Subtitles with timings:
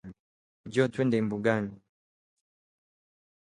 [0.67, 1.71] Njoo twende mbugani